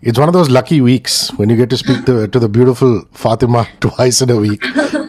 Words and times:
It's 0.00 0.16
one 0.16 0.28
of 0.28 0.32
those 0.32 0.48
lucky 0.48 0.80
weeks 0.80 1.30
when 1.38 1.48
you 1.48 1.56
get 1.56 1.70
to 1.70 1.76
speak 1.76 2.04
to, 2.06 2.28
to 2.28 2.38
the 2.38 2.48
beautiful 2.48 3.02
Fatima 3.12 3.66
twice 3.80 4.22
in 4.22 4.30
a 4.30 4.36
week. 4.36 4.62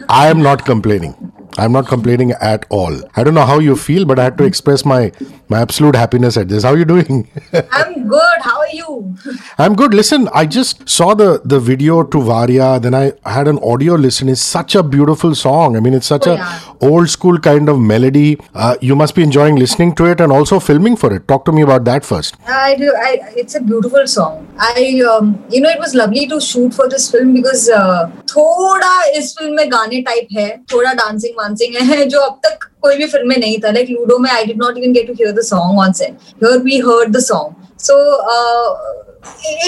I 0.08 0.26
am 0.26 0.42
not 0.42 0.64
complaining. 0.64 1.14
I'm 1.58 1.70
not 1.70 1.86
complaining 1.86 2.32
at 2.32 2.66
all. 2.70 3.00
I 3.14 3.22
don't 3.22 3.34
know 3.34 3.46
how 3.46 3.60
you 3.60 3.76
feel, 3.76 4.04
but 4.04 4.18
I 4.18 4.24
had 4.24 4.38
to 4.38 4.44
express 4.44 4.84
my 4.84 5.12
my 5.49 5.59
absolute 5.61 5.95
happiness 5.95 6.37
at 6.37 6.47
this. 6.49 6.63
How 6.63 6.71
are 6.73 6.77
you 6.77 6.85
doing? 6.85 7.27
I'm 7.71 8.07
good. 8.07 8.39
How 8.41 8.59
are 8.59 8.69
you? 8.73 9.15
I'm 9.57 9.75
good. 9.75 9.93
Listen, 9.93 10.27
I 10.33 10.45
just 10.45 10.87
saw 10.89 11.13
the 11.13 11.41
the 11.53 11.59
video 11.59 11.97
to 12.15 12.21
Varia. 12.29 12.69
Then 12.79 12.95
I 13.01 13.03
had 13.37 13.47
an 13.53 13.59
audio 13.73 13.95
listen. 14.05 14.29
It's 14.35 14.41
such 14.41 14.75
a 14.75 14.83
beautiful 14.95 15.35
song. 15.43 15.77
I 15.77 15.79
mean, 15.87 15.93
it's 15.93 16.07
such 16.15 16.27
Oh, 16.27 16.33
a 16.33 16.35
yeah. 16.37 16.59
old 16.91 17.09
school 17.15 17.37
kind 17.49 17.69
of 17.75 17.79
melody. 17.93 18.25
Uh, 18.53 18.75
you 18.81 18.95
must 19.03 19.15
be 19.19 19.23
enjoying 19.29 19.55
listening 19.65 19.93
to 20.01 20.05
it 20.13 20.19
and 20.27 20.31
also 20.39 20.59
filming 20.69 20.95
for 21.03 21.13
it. 21.19 21.27
Talk 21.33 21.45
to 21.45 21.51
me 21.59 21.61
about 21.69 21.85
that 21.91 22.05
first. 22.11 22.37
I 22.47 22.75
do. 22.83 22.91
I. 23.07 23.11
It's 23.43 23.55
a 23.55 23.61
beautiful 23.71 24.07
song. 24.15 24.47
I. 24.69 25.01
Um, 25.13 25.31
you 25.57 25.61
know, 25.61 25.69
it 25.69 25.79
was 25.87 25.93
lovely 26.03 26.27
to 26.35 26.41
shoot 26.49 26.73
for 26.81 26.89
this 26.95 27.09
film 27.15 27.33
because 27.39 27.69
uh, 27.81 28.05
थोड़ा 28.35 28.93
इस 29.17 29.33
film 29.39 29.53
में 29.55 29.71
गाने 29.71 30.01
type 30.07 30.27
है 30.37 30.47
थोड़ा 30.73 30.93
dancing 31.01 31.35
वांसिंग 31.37 31.75
है 31.89 32.05
जो 32.13 32.19
अब 32.21 32.39
तक 32.45 32.65
कोई 32.82 32.96
भी 32.96 33.06
फ़िल्म 33.06 33.28
में 33.28 33.36
नहीं 33.36 33.58
था 33.64 33.70
लाइक 33.70 33.90
लूडो 33.90 34.18
में 34.18 34.30
I 34.30 34.44
did 34.44 34.62
not 34.62 34.78
even 34.78 34.92
get 34.92 35.06
to 35.06 35.12
hear 35.20 35.32
the 35.40 35.44
song 35.50 35.78
on 35.80 35.92
set 36.02 36.32
here 36.44 36.58
we 36.64 36.78
heard 36.88 37.16
the 37.16 37.20
song 37.30 37.68
so 37.88 37.98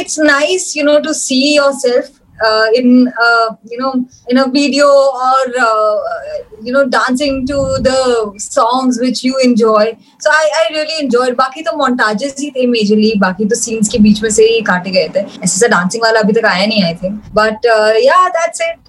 it's 0.01 0.19
nice 0.19 0.75
you 0.77 0.83
know 0.85 1.01
to 1.07 1.12
see 1.15 1.55
yourself 1.55 2.07
uh, 2.45 2.66
in 2.75 2.87
uh, 3.25 3.55
you 3.71 3.79
know 3.79 3.91
in 4.29 4.38
a 4.38 4.47
video 4.48 4.87
or 4.87 5.43
uh, 5.65 5.97
you 6.62 6.73
know 6.73 6.85
dancing 6.88 7.47
to 7.47 7.59
the 7.88 7.98
songs 8.38 8.98
which 9.02 9.23
you 9.24 9.38
enjoy 9.45 9.97
so 10.19 10.30
I, 10.30 10.45
I 10.60 10.63
really 10.77 10.99
enjoyed 11.05 11.37
बाकी 11.37 11.63
तो 11.63 11.77
montages 11.83 12.41
ही 12.41 12.51
थे 12.57 12.66
majorly 12.73 13.13
बाकी 13.21 13.49
तो 13.49 13.57
scenes 13.63 13.93
के 13.93 13.99
बीच 14.07 14.23
में 14.23 14.30
से 14.30 14.49
ही 14.49 14.60
काटे 14.71 14.91
गए 14.91 15.09
थे 15.16 15.21
ऐसे 15.21 15.59
से 15.59 15.69
dancing 15.74 16.02
वाला 16.02 16.21
अभी 16.21 16.33
तक 16.41 16.45
आया 16.55 16.66
नहीं 16.66 16.85
I 16.85 16.95
think 17.02 17.30
but 17.41 17.71
uh, 17.77 17.93
yeah 18.09 18.29
that's 18.38 18.66
it 18.69 18.82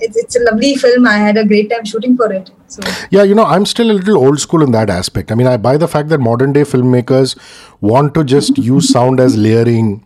it's, 0.00 0.16
it's 0.16 0.36
a 0.36 0.40
lovely 0.40 0.74
film 0.76 1.06
I 1.06 1.16
had 1.18 1.36
a 1.36 1.44
great 1.44 1.70
time 1.70 1.84
shooting 1.84 2.16
for 2.16 2.32
it 2.32 2.50
so 2.68 2.82
Yeah, 3.10 3.22
you 3.22 3.34
know, 3.34 3.44
I'm 3.44 3.66
still 3.66 3.90
a 3.90 3.96
little 4.00 4.18
old 4.18 4.40
school 4.40 4.62
in 4.62 4.72
that 4.72 4.90
aspect. 4.90 5.30
I 5.30 5.34
mean, 5.36 5.46
I 5.46 5.56
buy 5.56 5.76
the 5.76 5.88
fact 5.88 6.08
that 6.10 6.18
modern 6.18 6.52
day 6.52 6.62
filmmakers 6.62 7.36
want 7.80 8.14
to 8.14 8.24
just 8.24 8.58
use 8.72 8.88
sound 8.88 9.20
as 9.20 9.36
layering 9.36 10.04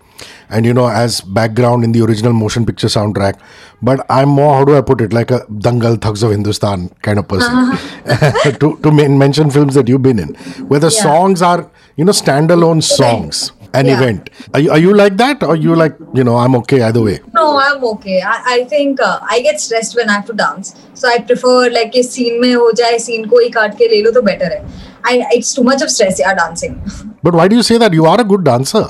and, 0.51 0.67
you 0.67 0.75
know, 0.75 0.87
as 0.89 1.21
background 1.23 1.85
in 1.85 1.93
the 1.93 2.03
original 2.03 2.33
motion 2.35 2.67
picture 2.67 2.89
soundtrack. 2.89 3.41
But 3.81 4.05
I'm 4.11 4.29
more, 4.29 4.53
how 4.55 4.65
do 4.65 4.77
I 4.77 4.83
put 4.83 5.01
it, 5.01 5.13
like 5.13 5.31
a 5.31 5.41
Dangal 5.47 6.01
Thugs 6.03 6.23
of 6.23 6.33
Hindustan 6.33 6.89
kind 7.03 7.19
of 7.19 7.27
person. 7.29 7.55
Uh-huh. 7.55 8.51
to 8.61 8.77
to 8.83 8.91
mention 8.93 9.51
films 9.51 9.75
that 9.75 9.89
you've 9.89 10.03
been 10.03 10.19
in, 10.19 10.35
where 10.69 10.81
the 10.81 10.89
Yeah. 10.95 11.03
songs 11.03 11.41
are, 11.41 11.71
you 11.97 12.05
know, 12.05 12.13
standalone 12.13 12.83
songs, 12.83 13.53
an 13.74 13.86
Yeah. 13.88 13.98
event. 14.02 14.30
Are 14.54 14.60
you, 14.60 14.72
are 14.72 14.78
you 14.78 14.94
like 14.94 15.18
that? 15.18 15.44
Or 15.44 15.56
you 15.56 15.76
like, 15.76 15.96
you 16.14 16.24
know, 16.24 16.36
I'm 16.38 16.56
okay 16.62 16.82
either 16.82 17.02
way? 17.02 17.20
No, 17.34 17.58
I'm 17.60 17.84
okay. 17.92 18.22
I, 18.22 18.36
I 18.56 18.64
think 18.74 19.02
uh, 19.02 19.20
I 19.30 19.40
get 19.42 19.60
stressed 19.60 19.96
when 19.96 20.10
I 20.10 20.14
have 20.14 20.26
to 20.28 20.34
dance. 20.34 20.76
So 20.94 21.10
I 21.10 21.20
prefer 21.20 21.70
like 21.70 21.92
कि 21.94 22.04
scene 22.10 22.40
में 22.42 22.54
हो 22.56 22.72
जाए 22.82 22.98
scene 23.06 23.28
को 23.30 23.40
ही 23.44 23.50
काट 23.58 23.78
के 23.78 23.88
ले 23.96 24.02
लो 24.04 24.12
तो 24.12 24.22
better 24.30 24.52
है. 24.56 24.62
I 25.04 25.14
it's 25.38 25.54
too 25.54 25.64
much 25.64 25.82
of 25.88 25.92
stress 25.98 26.20
यार 26.20 26.38
dancing. 26.38 26.80
But 27.24 27.36
why 27.42 27.48
do 27.48 27.56
you 27.56 27.64
say 27.64 27.78
that? 27.78 27.94
You 27.94 28.06
are 28.06 28.20
a 28.22 28.24
good 28.24 28.44
dancer. 28.44 28.86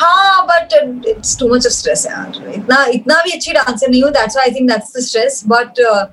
हाँ 0.00 0.46
but 0.48 0.72
uh, 0.80 0.86
it's 1.14 1.34
too 1.36 1.48
much 1.48 1.66
of 1.66 1.72
stress 1.78 2.06
यार. 2.06 2.42
इतना 2.56 2.84
इतना 2.98 3.22
भी 3.24 3.30
अच्छी 3.38 3.52
dancer 3.60 3.88
नहीं 3.88 4.02
हूँ. 4.02 4.12
That's 4.20 4.36
why 4.36 4.44
I 4.46 4.50
think 4.58 4.70
that's 4.70 4.92
the 4.98 5.02
stress. 5.02 5.42
But 5.42 5.78
uh, 5.92 6.06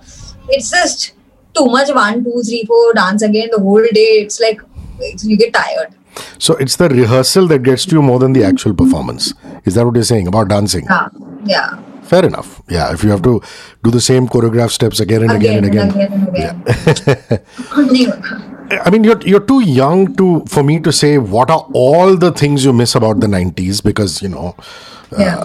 it's 0.49 0.71
just 0.71 1.13
too 1.53 1.65
much 1.65 1.89
one 1.99 2.23
two 2.23 2.41
three 2.47 2.63
four 2.65 2.93
dance 2.93 3.23
again 3.23 3.49
the 3.51 3.59
whole 3.67 3.87
day. 3.99 4.09
It's 4.23 4.39
like 4.39 4.61
you 5.23 5.37
get 5.37 5.53
tired. 5.53 5.95
so 6.38 6.54
it's 6.56 6.76
the 6.76 6.88
rehearsal 6.88 7.46
that 7.48 7.62
gets 7.62 7.86
to 7.86 7.96
you 7.96 8.02
more 8.02 8.18
than 8.18 8.32
the 8.32 8.44
actual 8.44 8.74
performance. 8.74 9.34
Is 9.64 9.74
that 9.74 9.84
what 9.84 9.94
you're 9.94 10.04
saying 10.04 10.26
about 10.26 10.48
dancing? 10.48 10.84
Yeah. 10.88 11.08
yeah. 11.44 11.82
Fair 12.02 12.24
enough. 12.26 12.60
Yeah. 12.68 12.92
If 12.92 13.02
you 13.04 13.10
have 13.10 13.22
to 13.22 13.40
do 13.82 13.90
the 13.90 14.00
same 14.00 14.28
choreograph 14.28 14.70
steps 14.70 15.00
again 15.00 15.22
and 15.22 15.32
again, 15.32 15.64
again 15.64 15.88
and 15.88 16.28
again. 16.28 16.62
And 16.66 16.68
again, 16.68 16.82
and 16.82 17.08
again. 17.08 17.44
Yeah. 18.28 18.38
I 18.80 18.90
mean, 18.90 19.04
you're 19.04 19.20
you're 19.22 19.40
too 19.40 19.60
young 19.60 20.14
to 20.16 20.44
for 20.48 20.62
me 20.62 20.78
to 20.80 20.92
say 20.92 21.18
what 21.18 21.50
are 21.50 21.66
all 21.72 22.16
the 22.16 22.32
things 22.32 22.64
you 22.64 22.72
miss 22.72 22.94
about 22.94 23.20
the 23.20 23.26
'90s 23.26 23.82
because 23.82 24.22
you 24.22 24.28
know 24.28 24.54
Yeah. 25.20 25.40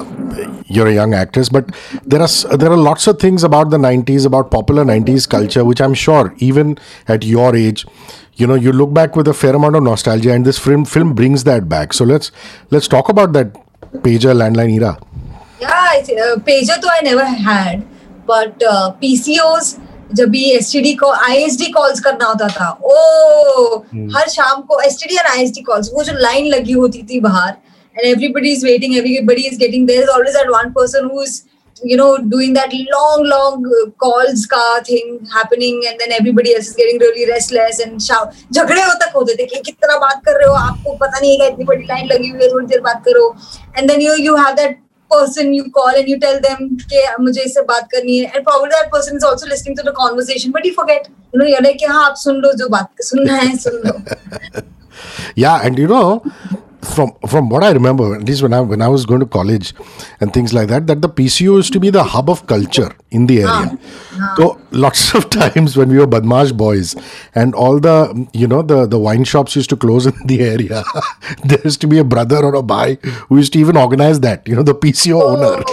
you're 0.76 0.88
a 0.88 0.94
young 0.94 1.14
actress, 1.14 1.50
but 1.50 1.72
there 2.06 2.22
are 2.22 2.58
there 2.58 2.72
are 2.72 2.78
lots 2.78 3.08
of 3.12 3.20
things 3.20 3.44
about 3.48 3.70
the 3.70 3.78
'90s 3.86 4.26
about 4.30 4.50
popular 4.52 4.86
'90s 4.90 5.28
culture 5.34 5.66
which 5.72 5.82
I'm 5.88 5.94
sure 5.94 6.34
even 6.38 6.78
at 7.16 7.26
your 7.26 7.56
age, 7.56 7.86
you 8.36 8.48
know, 8.48 8.56
you 8.68 8.72
look 8.72 8.94
back 8.94 9.16
with 9.16 9.28
a 9.28 9.34
fair 9.34 9.56
amount 9.56 9.76
of 9.76 9.84
nostalgia, 9.84 10.32
and 10.34 10.46
this 10.46 10.58
film 10.68 10.86
film 10.86 11.14
brings 11.14 11.44
that 11.50 11.68
back. 11.68 11.94
So 12.00 12.06
let's 12.06 12.32
let's 12.78 12.88
talk 12.88 13.10
about 13.10 13.34
that 13.34 13.54
pager 14.08 14.38
landline 14.44 14.74
era. 14.78 14.98
Yeah, 15.60 15.74
uh, 15.74 16.38
pager 16.52 16.80
तो 16.86 16.96
I 16.96 17.02
never 17.10 17.26
had, 17.50 17.86
but 18.26 18.64
uh, 18.64 18.94
PCOs 19.04 19.78
जब 20.14 20.30
भी 20.30 20.44
STD 20.52 20.94
को 20.96 21.12
ISD 21.12 21.72
calls 21.72 22.00
करना 22.00 22.26
होता 22.26 22.48
था 22.50 22.70
ओ 22.84 23.78
हर 24.16 24.30
शाम 24.30 24.62
को 24.62 24.80
STD 24.82 25.16
and 25.16 25.28
ISD 25.28 25.62
calls 25.62 25.92
वो 25.94 26.04
जो 26.04 26.14
लाइन 26.20 26.48
लगी 26.54 26.74
होती 26.74 27.04
थी 27.12 27.20
बाहर 27.20 27.54
and 27.96 28.06
everybody 28.06 28.52
is 28.52 28.66
waiting 28.66 28.96
everybody 28.98 29.42
is 29.48 29.60
getting 29.60 29.88
there 29.88 30.04
is 30.04 30.10
always 30.10 30.36
that 30.36 30.50
one 30.50 30.72
person 30.74 31.10
who 31.14 31.24
is 31.24 31.42
know 31.82 32.18
doing 32.20 32.54
that 32.54 32.72
long 32.92 33.24
long 33.24 33.66
uh, 33.68 33.90
calls 33.98 34.46
ka 34.46 34.62
thing 34.82 35.20
happening 35.32 35.82
and 35.88 36.00
then 36.00 36.12
everybody 36.12 36.54
else 36.54 36.70
is 36.70 36.76
getting 36.76 36.98
really 37.00 37.28
restless 37.28 37.80
and 37.80 38.00
झगड़े 38.00 38.82
हो 38.82 38.94
तक 38.96 39.12
होते 39.16 39.36
थे 39.36 39.46
कि 39.46 39.62
कितना 39.62 39.98
बात 39.98 40.22
कर 40.26 40.38
रहे 40.38 40.48
हो 40.48 40.54
आपको 40.56 40.96
पता 40.98 41.20
नहीं 41.20 41.40
है 41.40 41.48
इतनी 41.48 41.66
बड़ी 41.66 41.86
लाइन 41.86 42.08
लगी 42.08 42.30
हुई 42.30 42.44
है 42.44 42.50
थोड़ी 42.54 42.68
देर 42.68 42.82
बात 42.82 43.04
करो 43.06 43.34
and 43.78 43.92
then 43.92 44.02
you 44.02 44.18
you 44.26 44.36
have 44.38 44.58
that 44.58 44.78
person 45.14 45.54
you 45.54 45.66
call 45.78 46.00
and 46.00 46.10
you 46.14 46.20
tell 46.20 46.40
them 46.48 46.64
कि 46.94 47.04
मुझे 47.24 47.42
इससे 47.42 47.62
बात 47.74 47.88
करनी 47.92 48.18
है 48.18 48.32
and 48.32 48.48
probably 48.48 48.72
that 48.78 48.90
person 48.96 49.22
is 49.22 49.28
also 49.32 49.52
listening 49.54 49.78
to 49.78 49.86
the 49.90 49.94
conversation 50.00 50.56
but 50.58 50.66
you 50.70 50.74
forget 50.80 51.10
you 51.34 51.40
know 51.42 51.52
you're 51.52 51.66
like 51.68 51.86
ha 51.88 51.94
हाँ 51.94 52.06
आप 52.10 52.16
सुन 52.24 52.42
लो 52.46 52.54
जो 52.64 52.70
बात 52.78 53.04
सुनना 53.12 53.36
है 53.44 53.56
सुन 53.68 53.82
लो 53.86 54.66
Yeah, 55.36 55.62
and 55.64 55.78
you 55.78 55.88
know, 55.88 56.24
from 56.82 57.12
from 57.28 57.50
what 57.50 57.64
I 57.64 57.72
remember, 57.72 58.16
at 58.16 58.24
least 58.24 58.42
when 58.42 58.54
I 58.54 58.62
when 58.62 58.82
I 58.82 58.88
was 58.88 59.06
going 59.06 59.20
to 59.20 59.26
college 59.26 59.74
and 60.20 60.34
things 60.34 60.54
like 60.54 60.68
that, 60.70 60.88
that 60.88 61.02
the 61.02 61.10
PCO 61.10 61.58
used 61.58 61.74
to 61.74 61.80
be 61.80 61.90
the 61.90 62.04
hub 62.04 62.30
of 62.30 62.46
culture 62.48 62.92
in 63.12 63.28
the 63.28 63.42
area. 63.44 63.78
So 64.38 64.60
lots 64.72 65.14
of 65.16 65.30
times 65.30 65.78
when 65.78 65.90
we 65.90 65.98
were 65.98 66.08
Badmash 66.08 66.56
boys 66.56 66.96
and 67.36 67.56
all 67.56 67.80
the 67.80 68.28
you 68.34 68.48
know 68.48 68.62
the 68.62 68.86
the 68.86 69.00
wine 69.00 69.24
shops 69.24 69.56
used 69.56 69.70
to 69.72 69.78
close 69.78 70.06
in 70.06 70.14
the 70.26 70.42
area, 70.42 70.84
there 71.44 71.60
used 71.64 71.82
to 71.82 71.88
be 71.88 71.98
a 71.98 72.04
brother 72.04 72.44
or 72.44 72.56
a 72.56 72.62
bhai 72.62 72.98
who 73.30 73.38
used 73.38 73.54
to 73.54 73.60
even 73.60 73.78
organize 73.78 74.20
that. 74.22 74.48
You 74.48 74.56
know, 74.56 74.64
the 74.64 74.76
PCO 74.76 75.22
owner. 75.22 75.64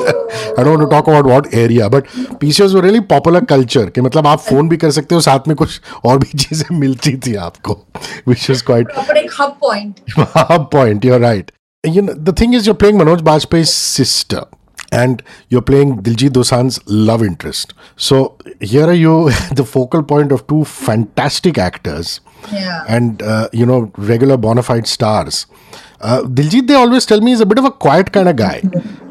I 0.57 0.63
don't 0.63 0.79
want 0.79 0.83
to 0.83 0.95
talk 0.95 1.07
about 1.09 1.27
what 1.27 1.53
area, 1.55 1.89
but 1.91 2.07
PCOs 2.41 2.75
were 2.75 2.83
really 2.83 3.01
popular 3.01 3.41
culture. 3.41 3.87
कि 3.91 4.01
मतलब 4.01 4.27
आप 4.27 4.41
phone 4.41 4.69
भी 4.69 4.77
कर 4.77 4.91
सकते 4.91 5.15
हो 5.15 5.21
साथ 5.21 5.49
में 5.49 5.57
कुछ 5.57 5.81
और 6.05 6.19
भी 6.19 6.39
चीज़ें 6.39 6.77
मिलती 6.79 7.17
थी 7.27 7.35
आपको, 7.35 7.75
which 8.25 8.49
is 8.51 8.63
quite 8.63 8.87
एक 9.23 9.31
hub 9.31 9.59
point 9.61 10.03
point. 10.71 11.05
You're 11.05 11.21
right. 11.21 11.51
You 11.85 12.03
know, 12.03 12.15
the 12.15 12.33
thing 12.33 12.55
is, 12.55 12.67
you're 12.67 12.75
playing 12.75 12.97
Manoj 12.97 13.19
Bajpayee's 13.19 13.73
sister, 13.73 14.45
and 14.91 15.23
you're 15.49 15.63
playing 15.63 16.03
Diljit 16.03 16.31
Dosanjh's 16.31 16.81
love 16.87 17.23
interest. 17.23 17.75
So 17.97 18.39
here 18.61 18.87
are 18.87 18.95
you, 18.95 19.31
the 19.55 19.65
focal 19.65 20.03
point 20.03 20.33
of 20.33 20.47
two 20.47 20.65
fantastic 20.65 21.59
actors, 21.59 22.21
yeah 22.53 22.85
and 22.89 23.23
uh, 23.23 23.49
you 23.53 23.67
know, 23.67 23.93
regular 23.97 24.37
bona 24.37 24.63
fide 24.63 24.87
stars. 24.87 25.47
Uh, 26.01 26.23
Diljit, 26.23 26.67
they 26.67 26.75
always 26.75 27.07
tell 27.07 27.21
me, 27.21 27.33
is 27.33 27.41
a 27.41 27.47
bit 27.47 27.59
of 27.59 27.65
a 27.65 27.71
quiet 27.71 28.13
kind 28.13 28.29
of 28.29 28.37
guy. 28.37 28.63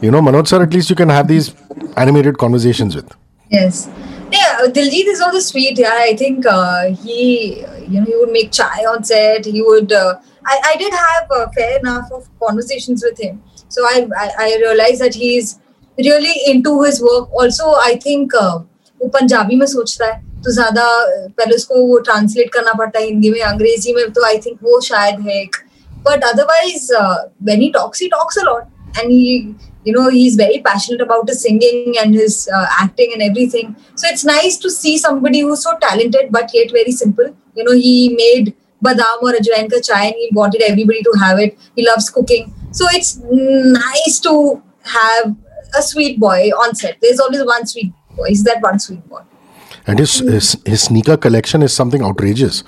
You 0.01 0.11
know, 0.11 0.21
Manoj 0.21 0.47
sir, 0.47 0.61
at 0.63 0.73
least 0.73 0.89
you 0.89 0.95
can 0.95 1.09
have 1.09 1.27
these 1.27 1.53
animated 1.97 2.37
conversations 2.37 2.95
with. 2.95 3.11
Yes. 3.49 3.89
Yeah, 4.32 4.66
Diljit 4.66 5.06
is 5.06 5.20
also 5.20 5.40
sweet. 5.40 5.78
Yeah, 5.78 5.92
I 5.94 6.14
think 6.14 6.46
uh, 6.46 6.94
he, 6.94 7.60
you 7.88 8.00
know, 8.00 8.04
he 8.04 8.16
would 8.16 8.32
make 8.32 8.52
chai 8.52 8.84
on 8.84 9.04
set. 9.04 9.44
He 9.44 9.62
would. 9.62 9.92
Uh, 9.92 10.18
I, 10.44 10.60
I 10.64 10.76
did 10.76 10.92
have 10.92 11.30
a 11.30 11.50
fair 11.52 11.78
enough 11.78 12.10
of 12.12 12.28
conversations 12.40 13.02
with 13.04 13.18
him, 13.20 13.42
so 13.68 13.84
I, 13.84 14.08
I, 14.16 14.30
I 14.38 14.56
realized 14.60 15.00
that 15.00 15.14
he's 15.14 15.58
really 15.98 16.34
into 16.46 16.82
his 16.82 17.02
work. 17.02 17.32
Also, 17.32 17.72
I 17.72 17.96
think 17.96 18.34
uh, 18.34 18.58
वो 19.00 19.08
पंजाबी 19.14 19.56
में 19.56 19.66
सोचता 19.66 20.06
है 20.06 20.42
तो 20.42 20.52
ज्यादा 20.54 20.84
uh, 20.84 21.30
पहले 21.38 21.54
उसको 21.56 21.86
वो 21.86 21.98
translate 22.08 22.52
करना 22.52 22.72
पड़ता 22.78 22.98
है 22.98 23.06
हिंदी 23.06 23.30
में 23.30 23.40
अंग्रेजी 23.40 23.92
में 23.94 24.10
तो 24.12 24.24
आई 24.26 24.38
थिंक 24.46 24.58
वो 24.62 24.80
शायद 24.90 25.20
है 25.26 25.40
एक 25.42 25.56
but 26.04 26.22
otherwise 26.24 26.90
uh, 26.98 27.28
when 27.40 27.60
he 27.60 27.70
talks 27.72 27.98
he 27.98 28.08
talks 28.08 28.36
a 28.36 28.44
lot 28.44 28.68
and 29.00 29.10
he 29.10 29.54
you 29.85 29.93
know 29.93 30.09
he's 30.09 30.35
very 30.35 30.59
passionate 30.59 31.01
about 31.01 31.27
his 31.27 31.41
singing 31.41 31.95
and 32.01 32.13
his 32.13 32.49
uh, 32.53 32.65
acting 32.79 33.11
and 33.13 33.21
everything. 33.21 33.75
So 33.95 34.07
it's 34.07 34.25
nice 34.25 34.57
to 34.57 34.69
see 34.69 34.97
somebody 34.97 35.41
who's 35.41 35.63
so 35.63 35.77
talented 35.79 36.31
but 36.31 36.49
yet 36.53 36.71
very 36.71 36.91
simple. 36.91 37.35
You 37.55 37.63
know 37.63 37.73
he 37.73 38.15
made 38.15 38.55
badam 38.83 39.21
or 39.21 39.33
ajwain 39.33 39.71
ka 39.71 39.79
chai 39.81 40.05
and 40.05 40.15
he 40.15 40.29
wanted 40.33 40.61
everybody 40.61 41.03
to 41.03 41.13
have 41.19 41.39
it. 41.39 41.57
He 41.75 41.85
loves 41.85 42.09
cooking. 42.09 42.53
So 42.71 42.85
it's 42.91 43.17
nice 43.21 44.19
to 44.21 44.61
have 44.83 45.35
a 45.77 45.81
sweet 45.81 46.19
boy 46.19 46.49
on 46.63 46.75
set. 46.75 46.97
There's 47.01 47.19
always 47.19 47.45
one 47.45 47.65
sweet 47.65 47.93
boy. 48.15 48.27
He's 48.27 48.43
that 48.43 48.61
one 48.61 48.79
sweet 48.79 49.07
boy? 49.07 49.21
And 49.85 49.99
his, 49.99 50.19
his 50.19 50.57
his 50.65 50.83
sneaker 50.83 51.17
collection 51.17 51.61
is 51.61 51.73
something 51.73 52.01
outrageous. 52.01 52.63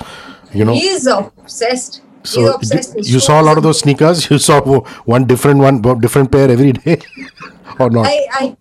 You 0.53 0.65
know, 0.65 0.73
he 0.73 0.87
is 0.87 1.07
obsessed 1.07 2.01
so 2.25 2.59
you, 2.61 3.03
you 3.03 3.19
saw 3.19 3.41
a 3.41 3.43
lot 3.43 3.57
of 3.57 3.63
those 3.63 3.79
sneakers. 3.79 4.29
You 4.35 4.39
saw 4.39 4.61
one 5.05 5.25
different 5.25 5.59
one, 5.59 5.81
different 5.99 6.31
pair 6.31 6.49
every 6.49 6.73
day, 6.73 6.99
or 7.79 7.89
not? 7.89 8.07
I, 8.07 8.25
I 8.31 8.57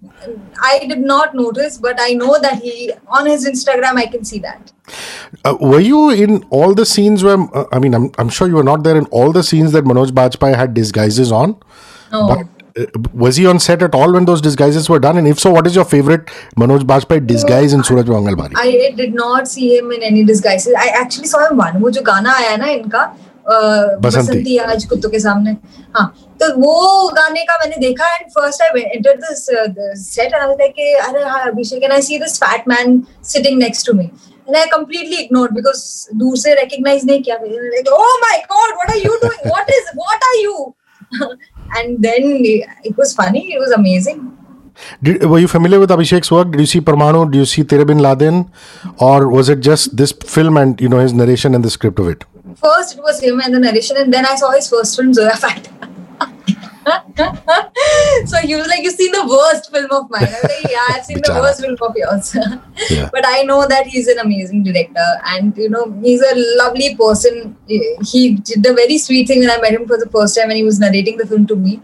I 0.62 0.87
did 0.87 1.00
not 1.00 1.34
notice, 1.34 1.78
but 1.78 1.96
I 2.00 2.14
know 2.14 2.38
that 2.40 2.62
he 2.62 2.93
on 3.08 3.26
his 3.26 3.46
Instagram 3.49 3.96
I 3.96 4.06
can 4.06 4.25
see 4.25 4.38
that. 4.40 4.72
Uh, 5.44 5.56
were 5.61 5.81
you 5.81 6.11
in 6.11 6.43
all 6.50 6.75
the 6.75 6.87
scenes 6.87 7.25
where 7.25 7.38
uh, 7.55 7.64
I 7.72 7.78
mean 7.78 7.94
I'm 7.94 8.11
I'm 8.19 8.28
sure 8.28 8.49
you 8.49 8.55
were 8.56 8.69
not 8.72 8.84
there 8.84 8.96
in 8.96 9.06
all 9.06 9.32
the 9.32 9.43
scenes 9.43 9.72
that 9.72 9.84
Manoj 9.84 10.11
Bajpayee 10.11 10.56
had 10.56 10.75
disguises 10.75 11.32
on. 11.32 11.56
No. 12.12 12.28
But, 12.28 12.46
uh, 12.76 12.87
was 13.12 13.37
he 13.37 13.46
on 13.46 13.61
set 13.61 13.82
at 13.82 13.94
all 13.94 14.12
when 14.12 14.25
those 14.25 14.40
disguises 14.40 14.88
were 14.88 14.99
done? 14.99 15.16
And 15.16 15.28
if 15.28 15.38
so, 15.38 15.50
what 15.50 15.66
is 15.66 15.76
your 15.76 15.84
favorite 15.84 16.26
Manoj 16.56 16.81
Bajpayee 16.81 17.26
disguise 17.26 17.72
in 17.72 17.84
Suraj 17.84 18.08
Mangal 18.08 18.49
I 18.56 18.93
did 18.96 19.14
not 19.14 19.46
see 19.49 19.76
him 19.76 19.93
in 19.93 20.02
any 20.02 20.25
disguises. 20.25 20.75
I 20.76 20.88
actually 20.88 21.28
saw 21.28 21.49
him 21.49 21.56
one. 21.56 21.81
वो 21.81 21.90
जो 21.90 22.02
गाना 22.02 22.34
आया 22.34 22.56
ना 22.56 22.66
इनका 22.66 23.05
बसंती। 23.49 24.56
आज 24.56 24.85
कुत्तों 24.91 25.11
के 25.11 25.19
सामने 25.20 25.56
हाँ 25.96 26.06
तो 26.41 26.52
वो 26.61 27.08
गाने 27.17 27.43
का 27.44 27.56
मैंने 27.61 27.76
देखा 27.87 28.14
and 28.14 28.31
first 28.38 28.62
I 28.62 28.82
enter 28.82 29.17
this 29.25 29.44
set 30.05 30.26
and 30.26 30.35
I 30.35 30.46
was 30.46 30.56
like 30.61 30.79
अरे 31.08 31.25
हाँ 31.31 31.41
Abhishek 31.50 31.82
and 31.82 31.93
I 31.93 32.02
see 32.02 32.19
this 32.19 32.37
fat 32.44 32.69
man 32.69 33.02
sitting 33.32 33.58
next 33.62 33.87
to 33.87 33.93
me 33.99 34.05
and 34.05 34.56
I 34.56 34.64
completely 34.76 35.17
ignored 35.23 35.55
because 35.55 35.82
दूर 36.19 36.37
से 36.38 36.55
रिकॉग्नाइज 36.61 37.05
नहीं 37.06 37.23
किया 37.23 37.37
like 37.43 37.88
oh 37.99 38.17
my 38.26 38.38
god 38.52 38.75
what 38.75 38.91
are 38.91 39.05
you 39.06 39.19
doing 39.25 39.50
what 39.50 39.70
is 39.79 39.90
what 39.97 40.25
are 40.31 40.43
you 40.44 40.73
and 41.79 42.05
then 42.05 42.25
it 42.88 42.97
was 43.00 43.12
funny 43.19 43.40
it 43.55 43.61
was 43.61 43.73
amazing 43.76 44.23
Did, 45.02 45.25
were 45.32 45.38
you 45.38 45.49
familiar 45.49 45.79
with 45.81 45.90
Abhishek's 45.90 46.31
work? 46.32 46.50
Did 46.50 46.61
you 46.61 46.67
see 46.67 46.81
Parmanu? 46.81 47.31
Did 47.31 47.38
you 47.38 47.44
see 47.44 47.62
Tere 47.73 47.85
Bin 47.85 47.99
Laden? 47.99 48.50
Or 48.99 49.29
was 49.29 49.49
it 49.49 49.61
just 49.61 49.97
this 49.97 50.12
film 50.37 50.56
and 50.56 50.81
you 50.81 50.88
know 50.88 50.99
his 50.99 51.12
narration 51.12 51.55
and 51.55 51.64
the 51.64 51.70
script 51.70 52.00
of 52.00 52.08
it? 52.08 52.25
First, 52.56 52.98
it 52.98 53.01
was 53.01 53.22
him 53.22 53.40
and 53.42 53.54
the 53.54 53.60
narration, 53.60 53.98
and 53.98 54.13
then 54.13 54.25
I 54.25 54.36
saw 54.36 54.51
his 54.51 54.69
first 54.69 54.96
film, 54.96 55.13
Zoya 55.13 55.36
Fat. 55.36 55.69
so 58.25 58.38
he 58.38 58.56
was 58.56 58.68
like, 58.68 58.84
"You've 58.84 58.96
seen 58.96 59.12
the 59.12 59.25
worst 59.28 59.72
film 59.72 59.92
of 59.92 60.10
mine." 60.10 60.28
I 60.28 60.40
was 60.44 60.51
like, 60.51 60.72
"Yeah, 60.72 60.86
I've 60.90 61.06
seen 61.06 61.18
the 61.18 61.30
Bichara. 61.30 61.42
worst 61.42 61.62
film 61.62 61.78
of 61.88 61.96
yours." 61.96 62.36
Yeah. 62.90 63.10
But 63.12 63.25
I 63.28 63.44
know 63.44 63.68
that 63.68 63.88
he's 63.88 64.07
an 64.07 64.19
amazing 64.19 64.63
director, 64.63 65.07
and 65.34 65.57
you 65.57 65.69
know 65.69 65.84
he's 66.04 66.22
a 66.22 66.36
lovely 66.62 66.96
person. 66.96 67.56
He 68.13 68.22
did 68.51 68.66
a 68.66 68.74
very 68.74 68.98
sweet 68.98 69.28
thing 69.28 69.42
when 69.42 69.51
I 69.51 69.60
met 69.66 69.74
him 69.74 69.88
for 69.88 69.98
the 69.98 70.10
first 70.10 70.38
time 70.38 70.48
when 70.48 70.57
he 70.57 70.63
was 70.63 70.80
narrating 70.80 71.18
the 71.18 71.28
film 71.28 71.46
to 71.48 71.56
me. 71.56 71.81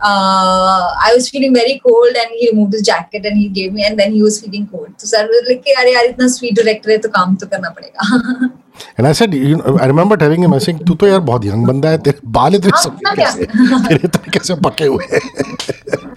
Uh, 0.00 0.86
I 1.06 1.12
was 1.14 1.30
feeling 1.30 1.54
very 1.54 1.80
cold, 1.86 2.20
and 2.24 2.34
he 2.38 2.50
removed 2.50 2.74
his 2.74 2.82
jacket 2.82 3.24
and 3.24 3.38
he 3.38 3.48
gave 3.48 3.72
me, 3.72 3.84
and 3.84 3.98
then 3.98 4.12
he 4.12 4.22
was 4.22 4.40
feeling 4.40 4.68
cold. 4.74 4.92
So 4.98 5.06
sir 5.14 5.24
was 5.36 5.48
like, 5.48 5.72
"अरे 5.84 5.94
यार 5.94 6.12
इतना 6.12 6.28
sweet 6.36 6.60
director 6.60 6.90
है 6.90 6.98
तो 7.06 7.08
काम 7.16 7.36
तो 7.44 7.46
करना 7.54 7.70
पड़ेगा." 7.78 8.52
And 8.98 9.06
I 9.06 9.12
said, 9.12 9.34
you 9.34 9.56
know, 9.58 9.72
I 9.78 9.86
remember 9.86 10.16
telling 10.16 10.42
him, 10.44 10.52
I 10.54 10.58
saying, 10.58 10.78
तू 10.86 10.94
तो 11.00 11.06
यार 11.06 11.20
बहुत 11.26 11.44
यंग 11.44 11.66
बंदा 11.66 11.88
है 11.90 11.98
तेरे 12.06 12.18
बाल 12.36 12.54
इतने 12.54 12.70
हाँ, 12.74 12.80
सफेद 12.82 13.14
क्या? 13.14 13.24
कैसे 13.24 13.46
तेरे 13.88 14.00
इतने 14.04 14.30
कैसे 14.38 14.54
पके 14.66 14.84
हुए 14.94 15.06
हैं 15.12 15.20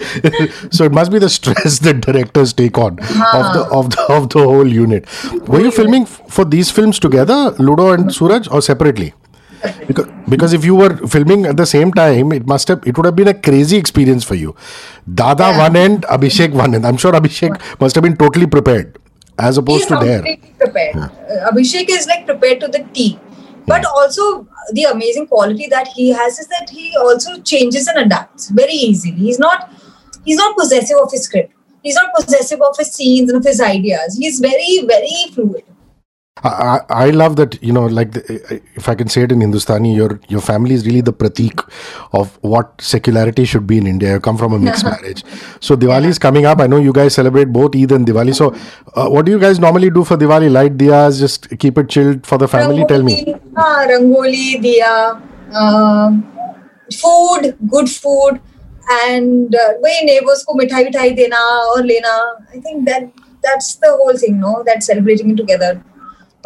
so 0.77 0.85
it 0.85 0.91
must 0.97 1.11
be 1.11 1.19
the 1.19 1.29
stress 1.35 1.77
that 1.88 2.01
directors 2.05 2.53
take 2.61 2.77
on 2.85 2.99
of 3.33 3.45
the 3.55 3.61
of 3.79 3.89
the 3.95 4.05
of 4.17 4.27
the 4.35 4.44
whole 4.51 4.73
unit 4.77 5.07
were 5.53 5.61
you 5.65 5.71
filming 5.77 6.03
f- 6.03 6.19
for 6.38 6.45
these 6.55 6.71
films 6.79 6.99
together 7.05 7.38
Ludo 7.69 7.88
and 7.94 8.13
Suraj 8.17 8.47
or 8.51 8.61
separately 8.67 9.13
because, 9.88 10.07
because 10.35 10.53
if 10.59 10.65
you 10.69 10.75
were 10.75 10.91
filming 11.15 11.45
at 11.45 11.57
the 11.57 11.65
same 11.73 11.91
time 12.01 12.31
it 12.39 12.45
must 12.53 12.67
have 12.73 12.88
it 12.91 12.97
would 12.97 13.05
have 13.11 13.15
been 13.21 13.27
a 13.33 13.33
crazy 13.49 13.77
experience 13.85 14.23
for 14.31 14.35
you 14.44 14.55
Dada 15.23 15.49
Yeah. 15.51 15.61
one 15.65 15.75
end 15.85 16.05
Abhishek 16.17 16.51
one 16.63 16.75
end 16.79 16.85
I'm 16.91 16.97
sure 17.05 17.11
Abhishek 17.21 17.59
must 17.85 17.95
have 17.95 18.03
been 18.09 18.17
totally 18.25 18.47
prepared 18.57 18.97
as 19.47 19.57
opposed 19.63 19.83
He's 19.83 19.89
to 19.89 20.03
there 20.03 20.21
completely 20.21 20.53
prepared. 20.59 20.95
Uh, 20.95 21.09
Uh, 21.32 21.50
Abhishek 21.50 21.87
is 21.88 22.06
like 22.06 22.26
prepared 22.26 22.61
to 22.61 22.69
the 22.69 22.84
T. 22.93 23.19
But 23.67 23.84
also 23.87 24.43
uh, 24.43 24.73
the 24.73 24.84
amazing 24.84 25.29
quality 25.29 25.69
that 25.69 25.88
he 25.88 26.11
has 26.11 26.38
is 26.38 26.49
that 26.49 26.69
he 26.69 26.96
also 26.96 27.40
changes 27.40 27.87
and 27.87 27.99
adapts 27.99 28.50
very 28.50 28.73
easily. 28.73 29.17
He's 29.17 29.38
not 29.38 29.73
he's 30.25 30.37
not 30.37 30.56
possessive 30.56 30.99
of 31.02 31.11
his 31.11 31.25
script. 31.25 31.55
He's 31.82 31.94
not 31.94 32.14
possessive 32.14 32.61
of 32.62 32.76
his 32.76 32.93
scenes 32.93 33.31
and 33.31 33.38
of 33.38 33.44
his 33.44 33.61
ideas. 33.61 34.17
He's 34.17 34.38
very, 34.38 34.84
very 34.87 35.32
fluid. 35.32 35.64
I, 36.44 36.49
I 36.49 37.05
I 37.05 37.09
love 37.09 37.35
that 37.38 37.61
you 37.63 37.73
know 37.73 37.85
like 37.85 38.11
the, 38.11 38.61
if 38.75 38.88
I 38.89 38.95
can 38.95 39.09
say 39.09 39.23
it 39.23 39.31
in 39.31 39.41
Hindustani 39.41 39.95
your 39.95 40.19
your 40.29 40.41
family 40.41 40.75
is 40.75 40.85
really 40.85 41.01
the 41.01 41.13
pratik 41.13 41.63
of 42.13 42.38
what 42.41 42.79
secularity 42.79 43.45
should 43.45 43.65
be 43.65 43.77
in 43.77 43.88
India 43.88 44.13
you 44.13 44.19
come 44.19 44.38
from 44.38 44.53
a 44.53 44.59
mixed 44.59 44.85
marriage 44.85 45.23
so 45.59 45.75
Diwali 45.75 46.05
is 46.05 46.19
coming 46.19 46.45
up 46.45 46.59
I 46.59 46.67
know 46.67 46.77
you 46.77 46.94
guys 46.94 47.15
celebrate 47.15 47.45
both 47.45 47.75
Eid 47.75 47.91
and 47.91 48.05
Diwali 48.05 48.35
so 48.35 48.55
uh, 48.95 49.09
what 49.09 49.25
do 49.25 49.31
you 49.31 49.39
guys 49.39 49.59
normally 49.59 49.89
do 49.89 50.03
for 50.03 50.17
Diwali 50.17 50.51
light 50.51 50.77
diyas 50.77 51.19
just 51.19 51.49
keep 51.57 51.77
it 51.77 51.89
chilled 51.89 52.25
for 52.25 52.38
the 52.38 52.47
family 52.47 52.85
tell 52.88 53.01
me 53.01 53.17
Rangoli, 53.17 53.39
हाँ, 53.55 53.88
rangoli, 53.88 54.61
diya, 54.61 55.21
um, 55.55 56.23
food, 56.94 57.57
good 57.67 57.89
food, 57.89 58.39
and 59.03 59.55
uh, 59.55 59.73
वही 59.83 60.05
neighbors 60.05 60.44
को 60.44 60.53
मिठाई 60.57 60.83
विठाई 60.83 61.11
देना 61.15 61.39
और 61.73 61.85
लेना. 61.85 62.15
I 62.53 62.59
think 62.59 62.85
that 62.85 63.09
that's 63.44 63.75
the 63.75 63.91
whole 63.91 64.17
thing, 64.17 64.39
no? 64.39 64.63
That 64.65 64.83
celebrating 64.83 65.31
it 65.31 65.38
together. 65.38 65.83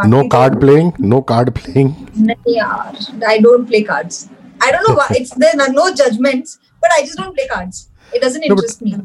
Card 0.02 0.52
तो- 0.52 0.60
playing 0.60 0.93
no 0.98 1.20
card 1.32 1.52
playing 1.54 1.93
नहीं 2.31 2.56
यार, 2.56 3.28
I 3.28 3.38
don't 3.38 3.66
play 3.66 3.82
cards. 3.82 4.28
I 4.66 4.70
don't 4.72 4.88
know 4.88 4.96
why. 4.96 5.06
It's 5.20 5.34
there 5.44 5.60
are 5.66 5.72
no 5.72 5.87
judgments, 6.00 6.58
but 6.81 6.90
I 6.96 7.02
just 7.02 7.19
don't 7.19 7.34
play 7.34 7.46
cards. 7.52 7.88
It 8.14 8.22
doesn't 8.22 8.48
No, 8.48 8.56
but- 8.56 8.82
me. 8.82 8.96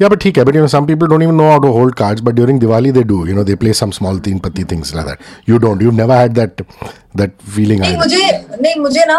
yeah 0.00 0.08
but 0.08 0.24
है 0.24 0.44
but 0.46 0.54
you 0.54 0.60
know 0.62 0.70
some 0.72 0.86
people 0.88 1.08
don't 1.12 1.22
even 1.22 1.36
know 1.36 1.46
how 1.50 1.58
to 1.62 1.70
hold 1.76 1.94
cards 2.00 2.20
but 2.26 2.34
during 2.40 2.58
Diwali 2.64 2.92
they 2.96 3.02
do 3.12 3.16
you 3.28 3.34
know 3.38 3.44
they 3.48 3.56
play 3.62 3.72
some 3.78 3.92
small 3.96 4.18
teen 4.26 4.38
patti 4.44 4.64
things 4.72 4.92
like 4.98 5.06
that 5.06 5.24
you 5.52 5.58
don't 5.64 5.80
you've 5.86 5.96
never 6.00 6.18
had 6.18 6.36
that 6.40 6.60
that 7.22 7.32
feeling 7.56 7.80
नहीं. 7.80 7.96
मुझे 8.02 8.20
नहीं 8.60 8.74
मुझे 8.82 9.04
ना 9.08 9.16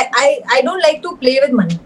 I 0.00 0.02
I 0.24 0.28
I 0.58 0.60
don't 0.68 0.84
like 0.88 1.02
to 1.06 1.16
play 1.22 1.34
with 1.44 1.56
money. 1.60 1.78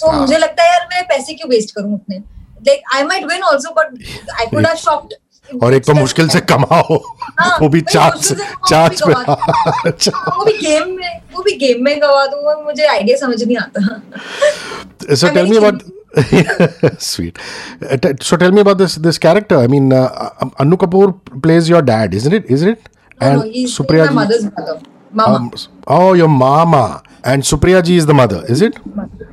So 0.00 0.10
हाँ. 0.10 0.20
मुझे 0.20 0.36
लगता 0.38 0.62
है 0.62 0.72
यार 0.72 0.86
मैं 0.92 1.02
पैसे 1.14 1.34
क्यों 1.40 1.50
वेस्ट 1.50 1.74
करूँ 1.76 1.94
अपने 2.00 2.22
like 2.68 2.82
I 2.98 3.02
might 3.12 3.26
win 3.32 3.42
also 3.52 3.72
but 3.80 3.94
I 4.42 4.46
could 4.52 4.66
have 4.70 4.78
shopped. 4.78 5.14
और 5.62 5.74
एक 5.74 5.84
तो 5.84 5.94
मुश्किल 5.94 6.28
से 6.28 6.40
कमाओ। 6.52 6.96
हाँ, 7.40 7.58
वो 7.60 7.68
भी 7.68 7.80
चांस 7.82 8.32
वो 8.32 8.44
भी 10.44 10.52
गेम 10.58 10.82
हाँ, 10.82 10.86
में 10.86 11.20
वो 11.34 11.42
भी 11.42 11.52
गेम 11.58 11.84
में 11.84 12.00
गवा 12.02 12.26
दूँगा 12.26 12.54
मुझे 12.64 12.86
आइडिया 12.86 13.16
समझ 13.16 13.42
नहीं 13.42 13.56
आता। 13.56 13.80
So 15.14 15.28
tell 15.34 15.46
me 15.50 15.56
about 15.56 15.82
sweet 17.00 17.38
so 18.22 18.36
tell 18.36 18.52
me 18.52 18.60
character 19.18 19.56
plays 21.40 21.70
your 21.70 21.82
dad 21.82 22.14
it 22.64 22.78
and 23.22 23.66
Supriya 23.68 24.06
ji 24.06 24.14
mama 25.16 25.50
O 25.90 26.14
your 26.14 26.28
and 27.26 27.42
Supriya 27.42 27.80
ji 27.80 27.96
is 27.96 28.06
the 28.06 28.10
mother 28.20 28.46
is 28.50 28.64
it 28.64 28.74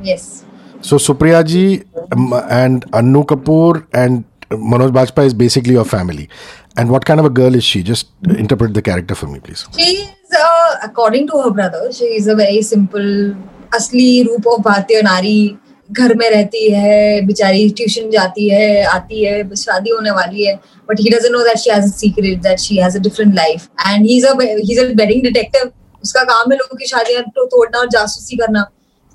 yes 0.06 0.44
so 0.86 0.98
Supriya 0.98 1.42
ji 1.42 1.74
and 1.74 2.86
Anu 2.96 3.24
Kapoor 3.24 3.88
and 3.96 4.24
manoj 4.52 4.92
bajpayee 4.92 5.28
is 5.28 5.34
basically 5.34 5.74
your 5.74 5.86
family. 5.86 6.30
And 6.76 6.90
what 6.90 7.06
kind 7.06 7.20
of 7.20 7.26
a 7.26 7.30
girl 7.30 7.56
is 7.56 7.64
she? 7.64 7.84
Just 7.84 8.10
interpret 8.38 8.74
the 8.74 8.82
character 8.82 9.16
for 9.16 9.28
me 9.28 9.40
please. 9.40 9.68
She 9.76 9.84
is, 9.84 10.34
uh, 10.34 10.76
according 10.84 11.28
to 11.28 11.42
her 11.42 11.52
brother, 11.52 11.92
she 11.92 12.06
is 12.06 12.28
a 12.28 12.36
very 12.36 12.62
simple, 12.64 13.34
असली 13.76 14.22
रूप 14.24 14.48
of 14.48 14.62
भारतीय 14.62 15.02
नारी 15.02 15.58
घर 15.90 16.14
में 16.18 16.30
रहती 16.30 16.70
है 16.72 17.22
बेचारी 17.26 17.70
tuition 17.78 18.10
जाती 18.12 18.48
है 18.50 18.84
आती 18.86 19.24
है 19.24 19.42
बस 19.50 19.64
शादी 19.66 19.90
होने 19.90 20.12
वाली 20.12 20.46
है 20.46 20.54
but 20.90 21.00
he 21.00 21.10
doesn't 21.10 21.32
know 21.32 21.44
that 21.46 21.58
she 21.58 21.70
has 21.70 21.86
a 21.86 21.96
secret 21.96 22.42
that 22.44 22.60
she 22.60 22.78
has 22.78 22.98
a 22.98 23.02
different 23.02 23.36
life 23.36 23.68
and 23.88 24.06
he 24.06 24.18
is 24.18 24.26
a 24.28 24.34
he 24.42 24.72
is 24.74 24.80
a 24.80 24.86
wedding 25.02 25.24
detective 25.24 25.72
उसका 26.04 26.24
काम 26.32 26.52
है 26.52 26.58
लोगों 26.58 26.78
की 26.78 26.88
शादियाँ 26.88 27.24
तो 27.36 27.46
तोड़ना 27.56 27.80
और 27.80 27.90
जासूसी 27.98 28.38
करना 28.38 28.62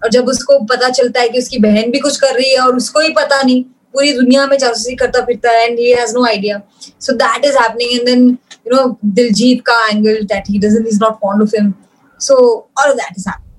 और 0.02 0.10
जब 0.10 0.28
उसको 0.28 0.58
पता 0.74 0.88
चलता 0.90 1.20
है 1.20 1.28
कि 1.28 1.38
उसकी 1.38 1.58
बहन 1.58 1.90
भी 1.90 1.98
कुछ 2.00 2.16
कर 2.20 2.34
रही 2.34 2.52
है 2.52 2.60
और 2.60 2.76
उसको 2.76 3.00
ही 3.00 3.12
पता 3.18 3.42
नहीं 3.42 3.64
पूरी 3.92 4.12
दुनिया 4.12 4.46
में 4.46 4.56
जासूसी 4.58 4.94
करता 4.96 5.24
फिरता 5.26 5.50
है 5.50 5.68
and 5.68 5.78
he 5.78 5.90
has 5.92 6.14
no 6.14 6.24
idea 6.26 6.60
so 7.00 7.12
that 7.22 7.44
is 7.44 7.56
happening 7.58 7.92
and 7.92 8.06
then 8.06 8.26
you 8.26 8.76
know 8.76 8.84
Diljit 9.20 9.62
का 9.66 9.86
angle 9.86 10.22
that 10.32 10.50
he 10.50 10.58
doesn't 10.58 10.86
is 10.88 10.98
not 11.02 11.14
fond 11.22 11.42
of 11.42 11.56
him 11.60 11.72
so 12.20 12.36
all 12.82 12.90
of 12.90 12.96
that 12.96 13.18
is 13.18 13.28
happening 13.28 13.50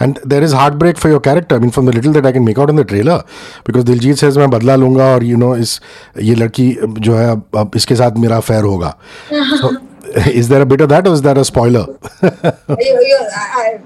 And 0.00 0.18
there 0.24 0.42
is 0.42 0.52
heartbreak 0.52 0.98
for 0.98 1.08
your 1.08 1.20
character. 1.20 1.56
I 1.56 1.58
mean, 1.60 1.70
from 1.70 1.86
the 1.86 1.92
little 1.92 2.12
that 2.12 2.26
I 2.26 2.32
can 2.32 2.44
make 2.44 2.58
out 2.58 2.70
in 2.70 2.76
the 2.76 2.84
trailer, 2.84 3.18
because 3.64 3.84
Diljit 3.84 4.18
says 4.18 4.38
मैं 4.38 4.48
बदला 4.50 4.76
लूँगा 4.76 5.04
और 5.14 5.24
you 5.24 5.36
know 5.42 5.54
इस 5.56 5.80
ये 6.22 6.34
लड़की 6.34 6.70
जो 7.00 7.14
है 7.16 7.30
अब, 7.30 7.44
अब 7.56 7.76
इसके 7.76 7.96
साथ 7.96 8.18
मेरा 8.24 8.40
affair 8.40 8.62
होगा. 8.64 8.94
So, 9.60 9.70
is 10.40 10.48
there 10.48 10.62
a 10.62 10.66
bit 10.66 10.80
of 10.80 10.88
that 10.88 11.06
or 11.06 11.14
is 11.14 11.22
that 11.22 11.38
a 11.38 11.44
spoiler? 11.44 11.86
you, 12.22 12.94
you, 13.10 13.18
I, 13.42 13.78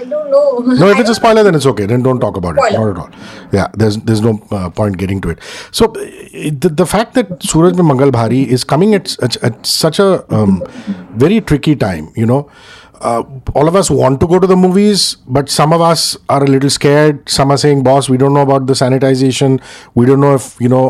I, 0.00 0.04
don't 0.04 0.30
know. 0.30 0.58
no, 0.80 0.88
if 0.90 0.98
it's 0.98 1.10
a 1.10 1.14
spoiler, 1.14 1.42
then 1.42 1.54
it's 1.54 1.66
okay. 1.66 1.86
Then 1.86 2.02
don't 2.02 2.20
talk 2.20 2.36
about 2.36 2.56
it. 2.56 2.72
Not 2.72 2.90
at 2.90 2.96
all. 2.96 3.10
Yeah, 3.52 3.68
there's 3.74 3.96
there's 3.98 4.20
no 4.20 4.40
uh, 4.50 4.70
point 4.70 4.98
getting 4.98 5.20
to 5.22 5.30
it. 5.30 5.38
So 5.70 5.86
uh, 5.86 5.92
the, 5.92 6.72
the 6.82 6.86
fact 6.86 7.14
that 7.14 7.42
Suraj 7.42 7.76
Mangal 7.76 8.10
Bhari 8.10 8.42
is 8.50 8.64
coming 8.64 8.94
at, 8.94 9.16
at, 9.22 9.36
at 9.42 9.66
such 9.66 9.98
a 9.98 10.10
um, 10.34 10.62
very 11.14 11.40
tricky 11.40 11.76
time, 11.76 12.12
you 12.16 12.26
know. 12.26 12.50
Uh, 13.00 13.22
all 13.54 13.68
of 13.68 13.76
us 13.76 13.90
want 13.90 14.20
to 14.20 14.26
go 14.26 14.38
to 14.38 14.46
the 14.46 14.56
movies, 14.56 15.16
but 15.26 15.48
some 15.48 15.72
of 15.72 15.80
us 15.80 16.16
are 16.28 16.42
a 16.42 16.46
little 16.46 16.70
scared. 16.70 17.28
Some 17.28 17.50
are 17.50 17.56
saying, 17.56 17.82
"Boss, 17.82 18.08
we 18.08 18.16
don't 18.16 18.34
know 18.34 18.42
about 18.42 18.66
the 18.66 18.74
sanitization. 18.74 19.60
We 19.94 20.06
don't 20.06 20.20
know 20.20 20.34
if 20.34 20.60
you 20.60 20.68
know 20.68 20.84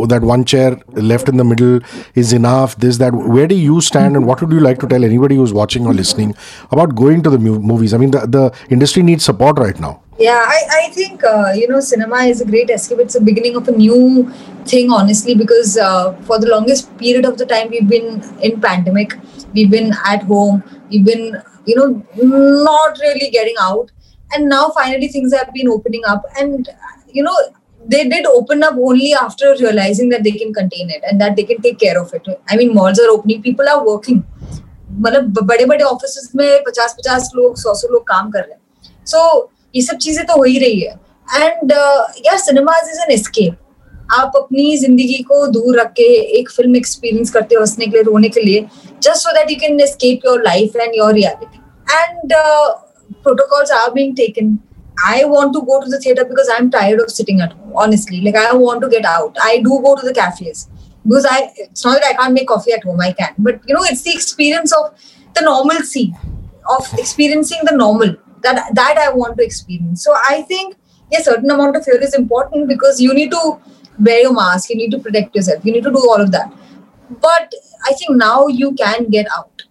uh, 0.00 0.06
that 0.06 0.22
one 0.22 0.44
chair 0.44 0.78
left 0.92 1.28
in 1.28 1.36
the 1.36 1.44
middle 1.44 1.80
is 2.14 2.32
enough. 2.32 2.76
This, 2.76 2.98
that. 2.98 3.14
Where 3.14 3.46
do 3.46 3.54
you 3.54 3.80
stand, 3.80 4.16
and 4.16 4.26
what 4.26 4.40
would 4.42 4.52
you 4.52 4.60
like 4.60 4.80
to 4.80 4.86
tell 4.86 5.04
anybody 5.04 5.36
who's 5.36 5.52
watching 5.52 5.86
or 5.86 5.94
listening 5.94 6.34
about 6.70 6.94
going 6.94 7.22
to 7.22 7.30
the 7.30 7.38
movies? 7.38 7.94
I 7.94 7.98
mean, 7.98 8.10
the, 8.10 8.26
the 8.26 8.52
industry 8.70 9.02
needs 9.02 9.24
support 9.24 9.58
right 9.58 9.78
now 9.78 10.01
Yeah, 10.19 10.43
I, 10.43 10.59
I 10.77 10.89
think, 10.93 11.23
uh, 11.23 11.51
you 11.55 11.67
know, 11.67 11.79
cinema 11.79 12.21
is 12.23 12.41
a 12.41 12.45
great 12.45 12.71
escape. 12.71 12.97
It's 12.99 13.13
the 13.13 13.21
beginning 13.21 13.55
of 13.55 13.67
a 13.67 13.71
new 13.71 14.31
thing, 14.65 14.91
honestly, 14.91 15.35
because 15.35 15.77
uh, 15.77 16.13
for 16.23 16.39
the 16.39 16.47
longest 16.47 16.95
period 16.97 17.25
of 17.25 17.37
the 17.37 17.45
time, 17.45 17.69
we've 17.69 17.87
been 17.87 18.23
in 18.41 18.59
pandemic. 18.59 19.13
We've 19.53 19.69
been 19.69 19.93
at 20.05 20.23
home. 20.23 20.63
We've 20.89 21.05
been, 21.05 21.37
you 21.65 21.75
know, 21.75 22.03
not 22.15 22.97
really 22.99 23.29
getting 23.29 23.55
out. 23.61 23.91
And 24.33 24.49
now 24.49 24.69
finally 24.69 25.07
things 25.07 25.33
have 25.33 25.53
been 25.53 25.69
opening 25.69 26.01
up. 26.05 26.25
And, 26.39 26.67
you 27.11 27.21
know, 27.21 27.37
they 27.85 28.07
did 28.09 28.25
open 28.25 28.63
up 28.63 28.73
only 28.75 29.13
after 29.13 29.55
realizing 29.59 30.09
that 30.09 30.23
they 30.23 30.31
can 30.31 30.53
contain 30.53 30.89
it 30.89 31.03
and 31.09 31.21
that 31.21 31.35
they 31.35 31.43
can 31.43 31.61
take 31.61 31.79
care 31.79 32.01
of 32.01 32.11
it. 32.13 32.27
I 32.49 32.57
mean, 32.57 32.73
malls 32.73 32.99
are 32.99 33.09
opening, 33.09 33.41
people 33.41 33.69
are 33.69 33.85
working. 33.85 34.23
मतलब 34.99 35.43
बड़े 35.47 35.65
बड़े 35.65 35.83
office 35.83 36.29
में 36.35 36.63
पचास 36.67 36.93
पचास 36.99 37.29
लोग 37.35 37.57
सौ 37.57 37.73
सौ 37.81 37.87
लोग 37.93 38.03
काम 38.07 38.29
कर 38.31 38.39
रहे 38.39 38.53
हैं 38.53 39.05
सो 39.05 39.17
so, 39.17 39.49
ये 39.74 39.82
सब 39.82 39.96
चीज़ें 40.06 40.24
तो 40.26 40.36
हो 40.36 40.42
ही 40.44 40.58
रही 40.58 40.80
है 40.80 40.94
एंड 41.42 41.72
यार 42.26 42.38
सिनेमाज 42.38 42.90
इज़ 42.90 43.00
एन 43.02 43.12
एस्केप 43.12 43.58
आप 44.14 44.32
अपनी 44.36 44.76
ज़िंदगी 44.76 45.22
को 45.28 45.46
दूर 45.52 45.78
रख 45.80 45.92
के 45.96 46.08
एक 46.38 46.50
फ़िल्म 46.50 46.76
एक्सपीरियंस 46.76 47.30
करते 47.32 47.54
हो 47.54 47.60
हंसने 47.60 47.86
के 47.86 47.90
लिए 47.90 48.02
रोने 48.10 48.28
के 48.28 48.40
लिए 48.40 48.66
just 49.02 49.22
so 49.22 49.32
that 49.36 49.50
you 49.50 49.56
can 49.60 49.80
escape 49.80 50.26
your 50.26 50.42
life 50.44 50.76
and 50.76 50.96
your 50.96 51.14
reality 51.14 51.60
and 51.94 52.34
protocols 53.24 53.70
are 53.70 53.88
being 53.94 54.14
taken 54.18 54.52
I 55.08 55.24
want 55.24 55.52
to 55.54 55.60
go 55.62 55.80
to 55.82 55.88
the 55.88 55.98
theater 55.98 56.24
because 56.24 56.48
I'm 56.54 56.70
tired 56.70 57.00
of 57.00 57.10
sitting 57.10 57.40
at 57.40 57.52
home, 57.52 57.72
honestly. 57.74 58.20
Like 58.20 58.36
I 58.36 58.52
want 58.54 58.82
to 58.82 58.88
get 58.88 59.04
out. 59.04 59.36
I 59.42 59.58
do 59.58 59.80
go 59.86 59.94
to 59.96 60.06
the 60.06 60.12
cafes 60.14 60.68
because 61.04 61.26
I 61.28 61.38
it's 61.56 61.84
not 61.84 62.00
that 62.00 62.04
I 62.08 62.12
can't 62.12 62.34
make 62.34 62.48
coffee 62.48 62.72
at 62.72 62.84
home, 62.84 63.00
I 63.00 63.12
can. 63.12 63.34
But 63.38 63.60
you 63.66 63.74
know, 63.74 63.84
it's 63.84 64.02
the 64.02 64.12
experience 64.12 64.72
of 64.72 64.94
the 65.34 65.42
normalcy, 65.42 66.04
of 66.76 66.92
experiencing 66.98 67.64
the 67.64 67.76
normal 67.76 68.14
that 68.42 68.74
that 68.74 68.98
I 68.98 69.12
want 69.12 69.38
to 69.38 69.44
experience. 69.44 70.04
So 70.04 70.14
I 70.28 70.42
think 70.42 70.76
a 71.16 71.22
certain 71.22 71.50
amount 71.50 71.76
of 71.76 71.84
fear 71.84 72.00
is 72.02 72.14
important 72.14 72.68
because 72.68 73.00
you 73.00 73.14
need 73.14 73.30
to 73.30 73.58
wear 73.98 74.22
your 74.22 74.32
mask, 74.32 74.70
you 74.70 74.76
need 74.76 74.90
to 74.90 74.98
protect 74.98 75.34
yourself, 75.34 75.64
you 75.64 75.72
need 75.72 75.84
to 75.84 75.90
do 75.90 75.98
all 75.98 76.20
of 76.20 76.30
that. 76.32 76.52
But 77.20 77.52
I 77.84 77.92
think 77.92 78.16
now 78.16 78.46
you 78.46 78.72
can 78.74 79.10
get 79.10 79.26
out. 79.36 79.62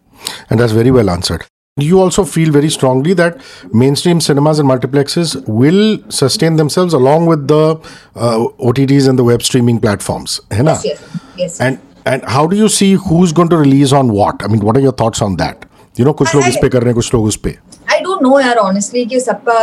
And 0.49 0.59
that's 0.59 0.71
very 0.71 0.91
well 0.91 1.09
answered. 1.09 1.45
You 1.77 1.99
also 1.99 2.25
feel 2.25 2.51
very 2.51 2.69
strongly 2.69 3.13
that 3.13 3.41
mainstream 3.73 4.19
cinemas 4.19 4.59
and 4.59 4.69
multiplexes 4.69 5.47
will 5.47 5.99
sustain 6.09 6.57
themselves 6.57 6.93
along 6.93 7.27
with 7.27 7.47
the 7.47 7.79
uh, 8.15 8.45
OTTs 8.59 9.07
and 9.07 9.17
the 9.17 9.23
web 9.23 9.41
streaming 9.41 9.79
platforms. 9.79 10.41
Yes, 10.51 10.85
yes, 10.85 11.17
yes. 11.37 11.61
And 11.61 11.79
and 12.05 12.23
how 12.25 12.47
do 12.47 12.55
you 12.55 12.67
see 12.67 12.93
who's 12.93 13.31
going 13.31 13.49
to 13.49 13.57
release 13.57 13.93
on 13.93 14.11
what? 14.11 14.43
I 14.43 14.47
mean, 14.47 14.61
what 14.61 14.75
are 14.75 14.79
your 14.79 14.91
thoughts 14.91 15.21
on 15.21 15.37
that? 15.37 15.65
You 15.99 16.05
know 16.05 16.11
कुछ 16.13 16.35
लोग 16.35 16.47
इस 16.47 16.55
पे 16.61 16.69
कर 16.69 16.79
रहे 16.79 16.87
हैं 16.87 16.95
कुछ 16.95 17.13
लोग 17.13 17.25
उस 17.25 17.35
पे। 17.43 17.55
आई 17.91 17.99
डोंट 17.99 18.21
नो 18.23 18.39
यार 18.39 18.57
ऑनेस्टली 18.57 19.05
कि 19.05 19.19
सबका 19.19 19.61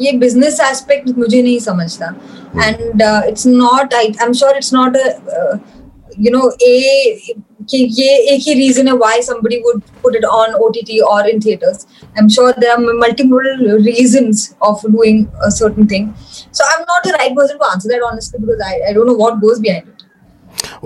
ये 0.00 0.12
बिज़नेस 0.18 0.60
एस्पेक्ट 0.60 1.18
मुझे 1.18 1.42
नहीं 1.42 1.58
समझता। 1.58 2.14
And 2.56 3.02
it's 3.28 3.46
not 3.46 3.94
I 3.94 4.12
am 4.22 4.32
sure 4.32 4.56
it's 4.56 4.72
not 4.74 4.96
you 6.18 6.30
know 6.32 6.50
a 6.62 7.32
कि 7.70 7.78
ये 7.98 8.16
एक 8.32 8.40
ही 8.46 8.54
रीजन 8.54 8.88
है 8.88 8.92
why 8.96 9.22
somebody 9.22 9.56
would 9.66 9.80
put 10.02 10.16
it 10.16 10.24
on 10.24 10.54
OTT 10.66 10.98
or 11.12 11.28
in 11.30 11.40
theatres 11.46 11.86
I 12.02 12.22
am 12.22 12.28
sure 12.28 12.52
there 12.58 12.72
are 12.72 12.78
multiple 12.78 13.76
reasons 13.86 14.50
of 14.62 14.86
doing 14.92 15.24
a 15.26 15.48
certain 15.58 15.86
thing 15.92 16.08
so 16.52 16.64
I 16.64 16.74
am 16.74 16.84
not 16.90 17.06
the 17.06 17.16
right 17.16 17.32
person 17.36 17.58
to 17.58 17.64
answer 17.64 17.88
that 17.88 18.02
honestly 18.12 18.44
because 18.44 18.62
I 18.68 18.80
I 18.80 18.92
don't 18.92 19.06
know 19.06 19.16
what 19.16 19.40
goes 19.44 19.58
behind 19.58 19.88
it 19.88 19.99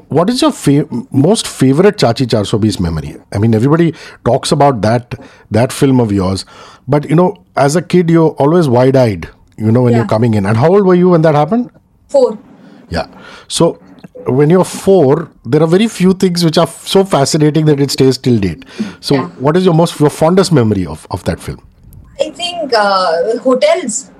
What 0.08 0.28
is 0.30 0.42
your 0.42 0.50
fa- 0.52 0.88
most 1.12 1.46
favorite 1.46 1.96
Chachi 1.98 2.28
420 2.30 2.82
memory? 2.82 3.16
I 3.32 3.38
mean, 3.38 3.54
everybody 3.54 3.94
talks 4.24 4.50
about 4.52 4.80
that 4.82 5.14
that 5.50 5.72
film 5.72 6.00
of 6.00 6.10
yours, 6.12 6.44
but 6.88 7.08
you 7.08 7.14
know, 7.14 7.28
as 7.56 7.76
a 7.76 7.82
kid, 7.82 8.10
you're 8.10 8.30
always 8.46 8.68
wide-eyed. 8.68 9.28
You 9.56 9.70
know, 9.70 9.82
when 9.82 9.92
Yeah. 9.92 9.98
you're 10.00 10.08
coming 10.08 10.34
in. 10.34 10.46
And 10.46 10.56
how 10.56 10.68
old 10.74 10.84
were 10.84 10.96
you 10.96 11.10
when 11.10 11.22
that 11.22 11.36
happened? 11.36 11.70
Four. 12.08 12.36
Yeah. 12.90 13.06
So 13.46 13.78
when 14.26 14.50
you're 14.50 14.64
four, 14.64 15.30
there 15.44 15.62
are 15.62 15.68
very 15.68 15.86
few 15.86 16.12
things 16.12 16.44
which 16.44 16.58
are 16.58 16.66
f- 16.66 16.88
so 16.88 17.04
fascinating 17.04 17.66
that 17.66 17.78
it 17.80 17.92
stays 17.92 18.18
till 18.18 18.38
date. 18.40 18.64
So 19.00 19.14
Yeah. 19.14 19.28
what 19.48 19.56
is 19.56 19.64
your 19.64 19.74
most 19.74 20.00
your 20.00 20.10
fondest 20.10 20.50
memory 20.60 20.86
of, 20.86 21.06
of 21.12 21.22
that 21.30 21.38
film? 21.38 21.60
I 22.20 22.30
think 22.30 22.72
uh, 22.74 23.38
hotels, 23.46 24.10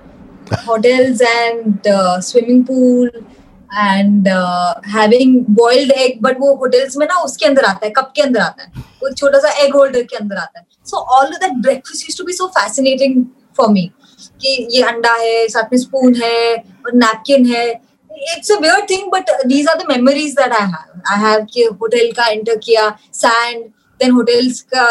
hotels 0.71 1.21
and 1.33 1.87
uh, 1.87 2.21
swimming 2.21 2.65
pool 2.65 3.09
and 3.77 4.29
having 4.89 5.39
boiled 5.57 5.93
egg 5.93 6.19
but 6.23 6.41
वो 6.41 6.55
hotels 6.57 6.97
में 6.97 7.07
ना 7.07 7.21
उसके 7.21 7.47
अंदर 7.47 7.65
आता 7.65 7.87
है 7.87 7.93
cup 7.97 8.13
के 8.17 8.23
अंदर 8.23 8.41
आता 8.41 8.63
है। 8.63 8.83
वो 9.03 9.11
छोटा 9.13 9.39
सा 9.39 9.51
एग 9.65 9.75
होल्डर 9.75 10.03
के 10.03 10.17
अंदर 10.17 10.37
आता 10.37 10.59
है। 10.59 10.67
So 10.87 10.97
all 11.17 11.31
that 11.31 11.53
breakfast 11.63 12.09
used 12.09 12.19
to 12.19 12.25
be 12.25 12.33
so 12.33 12.47
fascinating 12.59 13.25
for 13.57 13.69
me 13.73 13.91
कि 14.41 14.69
ये 14.71 14.83
अंडा 14.83 15.13
है, 15.15 15.47
साथ 15.49 15.73
में 15.73 15.79
स्पून 15.79 16.15
है 16.23 16.55
और 16.57 16.95
नैपकिन 16.95 17.47
है। 17.47 17.69
It's 18.11 18.53
a 18.53 18.57
weird 18.61 18.87
thing 18.91 19.11
but 19.13 19.31
these 19.47 19.69
are 19.69 19.79
the 19.79 19.87
memories 19.89 20.33
that 20.35 20.53
I 20.53 20.67
have 20.67 21.01
I 21.13 21.21
have 21.21 21.45
कि 21.53 21.63
होटल 21.81 22.13
का 22.17 22.27
एंटर 22.27 22.57
किया 22.65 22.89
सैंड 23.15 23.65
देन 24.01 24.11
होटल्स 24.11 24.61
का 24.75 24.85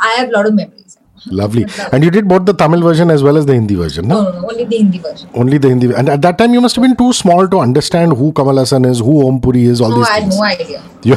I 0.00 0.16
have 0.16 0.30
lot 0.30 0.46
of 0.46 0.54
memories 0.54 0.89
Lovely. 1.26 1.66
And 1.92 2.02
you 2.02 2.10
did 2.10 2.26
both 2.28 2.46
the 2.46 2.54
Tamil 2.54 2.80
version 2.82 3.10
as 3.10 3.22
well 3.22 3.36
as 3.36 3.44
the 3.46 3.52
Hindi 3.54 3.74
version, 3.74 4.08
no? 4.08 4.22
No, 4.22 4.30
no, 4.30 4.40
no, 4.40 4.48
only 4.50 4.64
the 4.64 4.76
Hindi 4.78 4.98
version. 4.98 5.28
Only 5.34 5.58
the 5.58 5.68
Hindi. 5.68 5.92
And 5.94 6.08
at 6.08 6.22
that 6.22 6.38
time, 6.38 6.54
you 6.54 6.60
must 6.62 6.76
have 6.76 6.82
been 6.82 6.96
too 6.96 7.12
small 7.12 7.46
to 7.48 7.58
understand 7.58 8.16
who 8.16 8.32
Kamal 8.32 8.54
Haasan 8.54 8.86
is, 8.86 9.00
who 9.00 9.26
Om 9.28 9.40
Puri 9.40 9.64
is, 9.64 9.80
all 9.82 9.90
No, 9.90 9.96
these 9.98 10.08
I 10.08 10.12
had 10.14 10.22
things. 10.22 10.36
no 10.36 10.42
idea. 10.44 10.82
You- 11.02 11.16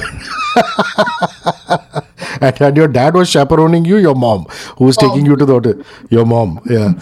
and, 2.42 2.62
and 2.62 2.78
your 2.78 2.88
dad 2.88 3.14
was 3.14 3.30
chaperoning 3.30 3.86
you, 3.86 3.98
your 3.98 4.16
mom, 4.16 4.46
who 4.78 4.86
was 4.86 4.98
taking 4.98 5.26
you 5.26 5.36
to 5.36 5.46
the 5.46 5.54
hotel. 5.54 5.74
Your 6.10 6.26
mom, 6.26 6.60
yeah. 6.70 6.94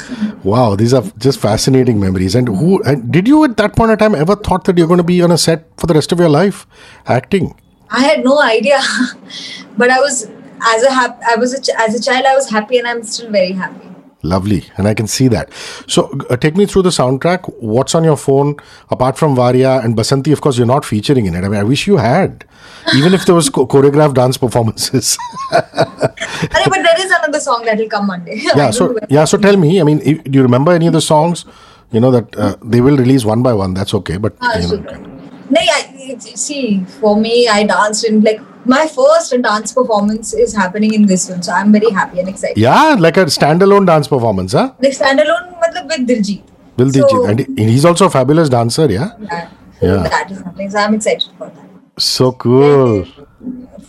Wow, 0.43 0.75
these 0.75 0.93
are 0.93 1.03
just 1.17 1.39
fascinating 1.39 2.00
memories. 2.00 2.36
And 2.36 2.48
who? 2.48 2.81
And 2.84 3.12
did 3.12 3.27
you 3.27 3.43
at 3.43 3.58
that 3.58 3.75
point 3.75 3.91
in 3.91 3.98
time 3.98 4.15
ever 4.15 4.36
thought 4.36 4.65
that 4.65 4.77
you're 4.77 4.88
going 4.88 4.98
to 5.00 5.03
be 5.03 5.22
on 5.22 5.31
a 5.31 5.38
set 5.38 5.65
for 5.77 5.88
the 5.88 5.93
rest 5.93 6.12
of 6.12 6.20
your 6.20 6.29
life, 6.29 6.65
acting? 7.08 7.55
I 7.89 8.01
had 8.01 8.24
no 8.24 8.39
idea, 8.41 8.79
but 9.77 9.89
I 9.89 10.00
was 10.00 10.27
as 10.62 10.84
a 10.84 10.91
hap- 10.91 11.22
I 11.27 11.36
was 11.36 11.53
a 11.53 11.62
ch- 11.62 11.75
as 11.77 11.96
a 11.96 12.01
child 12.01 12.25
I 12.25 12.36
was 12.36 12.50
happy, 12.50 12.77
and 12.77 12.88
I'm 12.88 13.03
still 13.03 13.32
very 13.32 13.51
happy. 13.53 13.88
Lovely, 14.24 14.63
and 14.77 14.88
I 14.88 14.94
can 14.94 15.08
see 15.08 15.27
that. 15.30 15.51
So, 15.88 16.03
uh, 16.30 16.38
take 16.38 16.56
me 16.56 16.68
through 16.68 16.84
the 16.84 16.89
soundtrack. 16.89 17.51
What's 17.60 17.96
on 17.96 18.03
your 18.03 18.18
phone 18.18 18.56
apart 18.91 19.18
from 19.18 19.36
Varia 19.36 19.80
and 19.80 19.96
Basanti? 19.98 20.32
Of 20.32 20.41
course, 20.41 20.60
you're 20.60 20.68
not 20.68 20.86
featuring 20.86 21.25
in 21.25 21.34
it. 21.34 21.44
I 21.44 21.48
mean, 21.50 21.60
I 21.60 21.63
wish 21.63 21.88
you 21.88 21.98
had, 21.98 22.46
even 22.96 23.15
if 23.15 23.25
there 23.25 23.34
was 23.34 23.50
cho- 23.50 23.65
choreographed 23.65 24.13
dance 24.13 24.38
performances. 24.38 25.18
Arey, 25.51 26.65
but 26.70 26.84
there 26.84 27.00
is 27.00 27.10
another 27.12 27.39
song 27.39 27.63
that 27.65 27.77
will 27.77 27.89
come 27.89 28.08
Monday. 28.08 28.41
Yeah. 28.56 28.70
So, 28.72 28.96
yeah. 29.10 29.25
So, 29.25 29.38
tell 29.38 29.58
me. 29.58 29.82
I 29.82 29.84
mean, 29.84 30.00
do 30.00 30.32
you 30.38 30.44
remember 30.44 30.72
any 30.72 30.88
of 30.88 30.94
the 30.94 31.01
songs? 31.01 31.46
You 31.91 32.00
know 32.00 32.12
that 32.12 32.36
uh, 32.38 32.56
they 32.63 32.80
will 32.80 32.98
release 32.98 33.25
one 33.25 33.41
by 33.44 33.53
one. 33.53 33.74
That's 33.74 33.94
okay. 33.96 34.18
But 34.18 34.36
Ah, 34.41 34.58
you 34.58 34.68
know. 34.77 35.08
No, 35.50 35.60
I, 35.60 36.15
see, 36.20 36.86
for 37.01 37.18
me, 37.20 37.48
I 37.50 37.63
danced 37.63 38.06
in 38.06 38.22
like 38.22 38.39
my 38.65 38.86
first 38.88 39.34
dance 39.41 39.72
performance 39.74 40.34
is 40.34 40.53
happening 40.56 40.94
in 40.94 41.06
this 41.06 41.27
film, 41.27 41.41
so 41.41 41.51
I'm 41.53 41.72
very 41.72 41.89
happy 41.91 42.20
and 42.20 42.30
excited. 42.30 42.58
yeah, 42.58 42.96
like 43.00 43.18
a 43.18 43.25
standalone 43.25 43.86
dance 43.88 44.08
performance, 44.08 44.53
huh? 44.53 44.72
Like 44.82 44.94
standalone, 44.94 45.48
matlab 45.63 45.88
with 45.88 46.08
Diljit. 46.08 46.41
Will 46.77 46.91
So- 46.91 47.25
and 47.27 47.39
he- 47.39 47.65
he's 47.72 47.86
also 47.86 48.06
a 48.06 48.10
fabulous 48.10 48.50
dancer. 48.50 48.89
Yeah. 48.91 49.10
Yeah, 49.32 49.48
Yeah. 49.82 50.03
that 50.08 50.32
is 50.32 50.38
happening. 50.41 50.70
So 50.72 50.77
I'm 50.80 50.94
excited 50.94 51.27
for 51.38 51.48
that. 51.48 52.03
So 52.12 52.32
cool. 52.32 53.03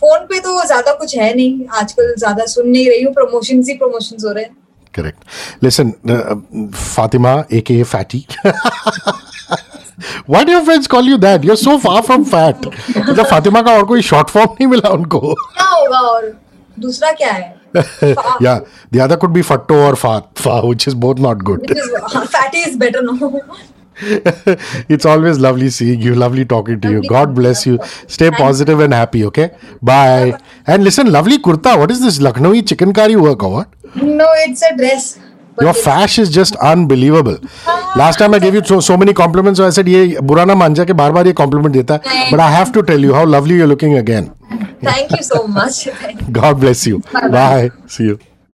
Phone 0.03 0.25
पे 0.29 0.39
तो 0.45 0.51
ज़्यादा 0.67 0.91
कुछ 0.99 1.15
है 1.17 1.33
नहीं 1.35 1.67
आजकल 1.81 2.13
ज़्यादा 2.19 2.45
सुन 2.53 2.67
नहीं 2.69 2.89
रही 2.89 3.01
हूँ 3.03 3.13
प्रमोशन 3.13 3.61
ही 3.67 3.73
प्रमोशन 3.83 4.17
हो 4.27 4.31
रहे 4.31 4.43
हैं 4.43 4.55
Correct. 4.95 5.23
Listen, 5.65 5.93
uh, 6.15 6.35
Fatima, 6.79 7.31
aka 7.59 7.83
Fatty. 7.91 8.19
Why 10.25 10.43
do 10.43 10.51
your 10.51 10.63
friends 10.65 10.87
call 10.87 11.03
you 11.03 11.17
that? 11.17 11.43
You're 11.43 11.57
so 11.63 11.77
far 11.79 12.01
from 12.03 12.25
fat. 12.25 12.65
मतलब 12.97 13.25
फातिमा 13.25 13.61
का 13.61 13.75
और 13.77 13.83
कोई 13.91 14.01
शॉर्ट 14.11 14.29
फॉर्म 14.29 14.51
नहीं 14.53 14.67
मिला 14.67 14.89
उनको 14.93 15.19
क्या 15.33 15.65
होगा 15.65 15.99
और 16.13 16.31
दूसरा 16.79 17.11
क्या 17.21 17.31
है 17.31 17.51
yeah 18.45 18.59
the 18.95 18.99
other 19.03 19.17
could 19.21 19.33
be 19.35 19.43
fatto 19.51 19.77
or 19.85 19.95
fat 20.05 20.25
fa 20.45 20.55
which 20.65 20.87
is 20.91 20.95
both 21.05 21.21
not 21.27 21.43
good 21.49 21.71
fatty 21.73 22.63
is 22.63 22.77
better 22.79 23.01
no 23.11 23.41
it's 24.95 25.05
always 25.05 25.39
lovely 25.45 25.69
seeing 25.69 26.01
you 26.01 26.13
lovely 26.15 26.45
talking 26.53 26.79
to 26.83 26.91
lovely 26.91 26.93
you 26.93 27.01
god 27.09 27.33
bless 27.39 27.59
you 27.67 27.75
stay 28.15 28.29
positive 28.37 28.79
and 28.85 28.95
happy 28.99 29.23
okay 29.25 29.45
bye 29.89 30.33
and 30.67 30.83
listen 30.83 31.11
lovely 31.15 31.37
kurta 31.47 31.75
what 31.81 31.93
is 31.95 32.01
this 32.05 32.17
lucknowi 32.27 32.63
chicken 32.71 32.93
curry 33.01 33.19
work 33.27 33.47
or 33.49 33.53
what 33.57 33.79
no 34.03 34.33
it's 34.43 34.63
a 34.63 34.69
dress 35.59 35.65
Your 35.65 35.73
fash 35.73 36.17
is 36.19 36.29
just 36.29 36.55
unbelievable. 36.71 37.37
Last 37.95 38.19
time 38.19 38.33
I 38.33 38.39
gave 38.39 38.55
you 38.55 38.63
so, 38.63 38.79
so 38.79 38.97
many 38.97 39.13
compliments, 39.13 39.59
so 39.59 39.67
I 39.67 39.69
said, 39.69 39.87
ये 39.87 40.19
बुरा 40.31 40.45
ना 40.45 40.55
मान 40.55 40.73
जा 40.73 40.83
के 40.83 40.93
बार 40.93 41.11
बार 41.11 41.27
ये 41.27 41.33
compliment 41.33 41.73
देता 41.73 41.99
है. 42.05 42.29
But 42.31 42.39
I 42.39 42.51
have 42.57 42.73
to 42.77 42.83
tell 42.91 43.07
you 43.07 43.13
how 43.13 43.25
lovely 43.37 43.61
you're 43.61 43.71
looking 43.75 43.97
again. 44.03 44.31
Thank 44.83 45.11
you 45.11 45.23
so 45.23 45.47
much. 45.47 45.87
God 46.41 46.59
bless 46.59 46.85
you. 46.87 46.99
Bye-bye. 47.13 47.29
Bye. 47.29 47.71
See 47.87 48.11
you. 48.11 48.19